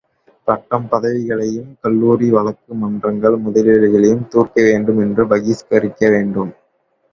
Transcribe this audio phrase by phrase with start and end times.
[0.47, 6.53] பட்டம் பதவிகளையும், கல்லூரிகள், வழக்கு மன்றங்கள் முதலியவைகளையும், துறக்க வேண்டும், பகிஷ்கரிக்க வேண்டும்.